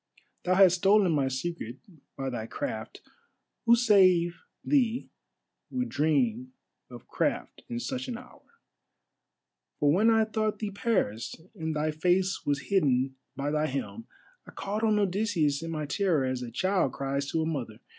Thou 0.45 0.55
hast 0.55 0.77
stolen 0.77 1.11
my 1.11 1.27
secret 1.27 1.77
by 2.17 2.31
thy 2.31 2.47
craft; 2.47 3.01
who 3.67 3.75
save 3.75 4.41
thee 4.65 5.11
would 5.69 5.89
dream 5.89 6.53
of 6.89 7.07
craft 7.07 7.61
in 7.69 7.79
such 7.79 8.07
an 8.07 8.17
hour? 8.17 8.41
For 9.79 9.91
when 9.91 10.09
I 10.09 10.25
thought 10.25 10.57
thee 10.57 10.71
Paris, 10.71 11.35
and 11.53 11.75
thy 11.75 11.91
face 11.91 12.47
was 12.47 12.69
hidden 12.71 13.15
by 13.35 13.51
thy 13.51 13.67
helm, 13.67 14.07
I 14.47 14.51
called 14.53 14.81
on 14.81 14.97
Odysseus 14.97 15.61
in 15.61 15.69
my 15.69 15.85
terror, 15.85 16.25
as 16.25 16.41
a 16.41 16.49
child 16.49 16.93
cries 16.93 17.29
to 17.29 17.43
a 17.43 17.45
mother. 17.45 17.79